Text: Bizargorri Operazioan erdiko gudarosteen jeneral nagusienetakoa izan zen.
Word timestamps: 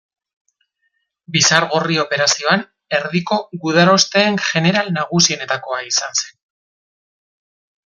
Bizargorri 1.35 1.97
Operazioan 2.03 2.63
erdiko 3.01 3.37
gudarosteen 3.67 4.41
jeneral 4.49 4.91
nagusienetakoa 4.97 5.85
izan 5.93 6.19
zen. 6.25 6.35